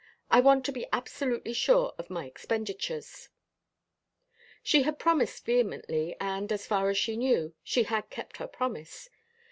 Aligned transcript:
I 0.31 0.39
want 0.39 0.65
to 0.65 0.71
be 0.71 0.87
absolutely 0.91 1.53
sure 1.53 1.93
of 1.99 2.09
my 2.09 2.25
expenditures." 2.25 3.29
She 4.63 4.81
had 4.81 4.97
promised 4.97 5.45
vehemently, 5.45 6.15
and, 6.19 6.51
as 6.51 6.65
far 6.65 6.89
as 6.89 6.97
he 7.03 7.15
knew, 7.15 7.53
she 7.63 7.83
had 7.83 8.09
kept 8.09 8.37
her 8.37 8.47
promise. 8.47 9.11